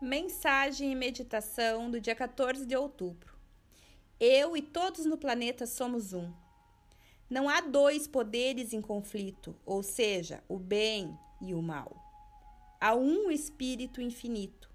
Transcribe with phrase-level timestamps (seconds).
[0.00, 3.34] Mensagem e meditação do dia 14 de outubro.
[4.20, 6.32] Eu e todos no planeta somos um.
[7.28, 11.96] Não há dois poderes em conflito, ou seja, o bem e o mal.
[12.80, 14.70] Há um espírito infinito.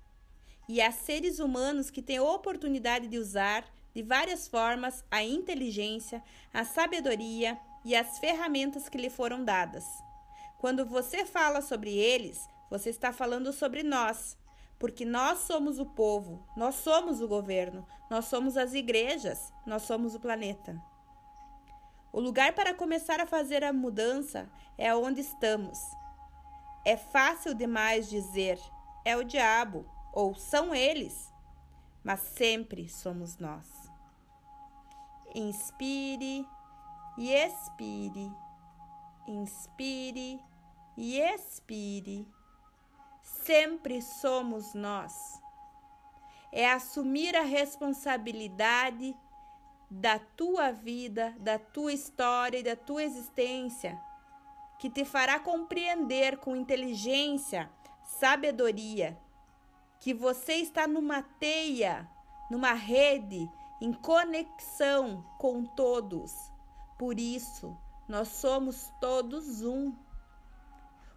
[0.68, 3.64] E há seres humanos que têm a oportunidade de usar
[3.96, 6.22] de várias formas a inteligência,
[6.54, 9.86] a sabedoria e as ferramentas que lhe foram dadas.
[10.60, 14.36] Quando você fala sobre eles, você está falando sobre nós
[14.80, 20.16] porque nós somos o povo, nós somos o governo, nós somos as igrejas, nós somos
[20.16, 20.82] o planeta.
[22.12, 25.80] O lugar para começar a fazer a mudança é onde estamos.
[26.86, 28.60] É fácil demais dizer
[29.06, 31.34] é o diabo ou são eles,
[32.04, 33.68] mas sempre somos nós.
[35.34, 36.48] Inspire
[37.18, 38.32] e expire,
[39.28, 40.40] inspire
[40.96, 42.28] e expire
[43.44, 45.42] sempre somos nós.
[46.52, 49.16] É assumir a responsabilidade
[49.90, 54.00] da tua vida, da tua história e da tua existência,
[54.80, 57.70] que te fará compreender com inteligência,
[58.04, 59.18] sabedoria,
[60.00, 62.10] que você está numa teia,
[62.50, 66.32] numa rede, em conexão com todos.
[66.98, 69.94] Por isso, nós somos todos um.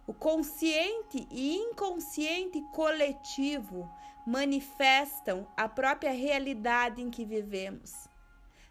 [0.07, 3.91] O consciente e inconsciente coletivo
[4.25, 8.07] manifestam a própria realidade em que vivemos.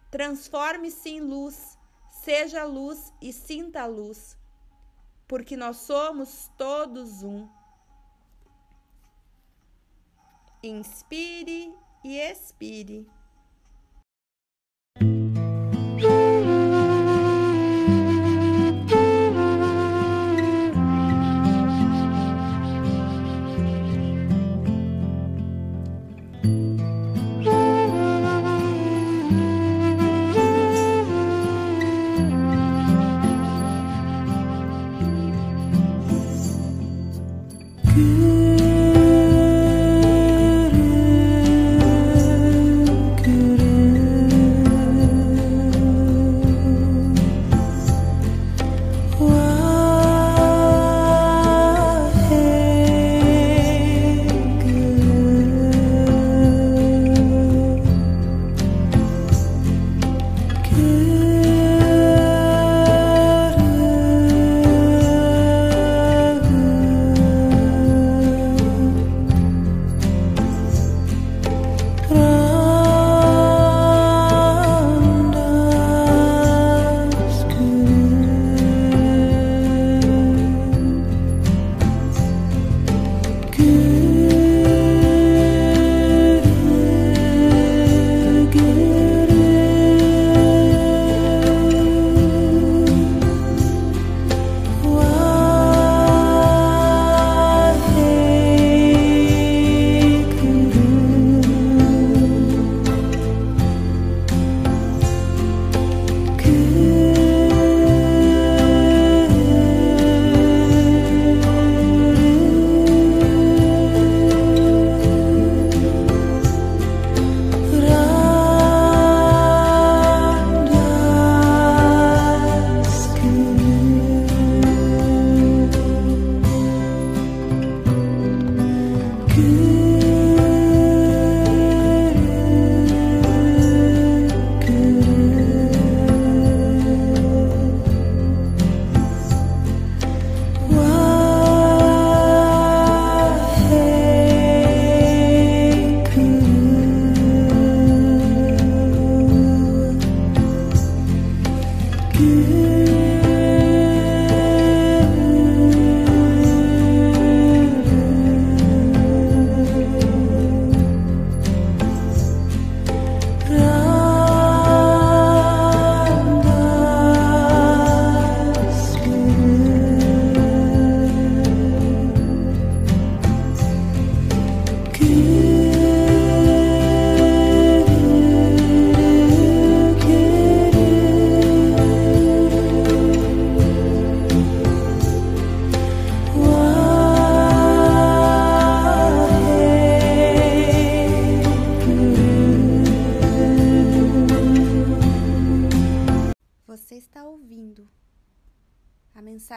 [0.09, 1.77] Transforme-se em luz,
[2.09, 4.35] seja luz e sinta luz,
[5.27, 7.47] porque nós somos todos um.
[10.63, 11.71] Inspire
[12.03, 13.07] e expire.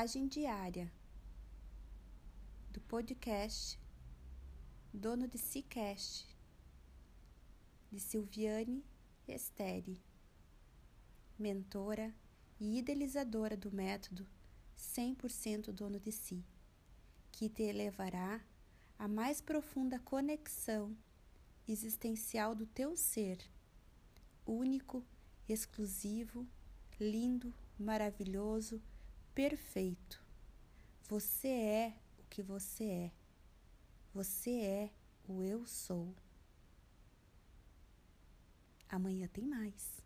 [0.00, 0.90] Mensagem diária
[2.70, 3.78] do podcast
[4.94, 6.26] dono de Cicast,
[7.92, 8.82] de Silviane
[9.28, 10.00] Esteri,
[11.38, 12.14] mentora
[12.58, 14.26] e idealizadora do método
[14.74, 16.42] 100% dono de si,
[17.30, 18.40] que te elevará
[18.98, 20.96] à mais profunda conexão
[21.68, 23.38] existencial do teu ser,
[24.46, 25.04] único,
[25.46, 26.48] exclusivo,
[26.98, 28.80] lindo, maravilhoso,
[29.40, 30.22] perfeito.
[31.08, 33.12] Você é o que você é.
[34.12, 34.90] Você é
[35.26, 36.14] o eu sou.
[38.86, 40.04] Amanhã tem mais.